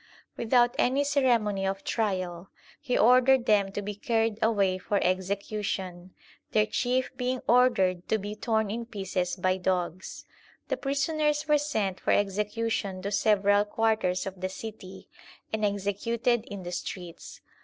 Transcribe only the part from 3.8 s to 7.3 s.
be carried away for execution, their chief